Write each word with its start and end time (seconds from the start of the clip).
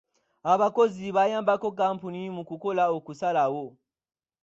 Abakozi 0.53 1.05
bayambako 1.15 1.67
kkampuni 1.73 2.21
mu 2.35 2.43
kukola 2.49 2.83
okusalawo. 2.97 3.65